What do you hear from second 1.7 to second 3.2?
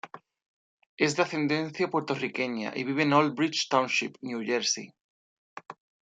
puertorriqueña y vive en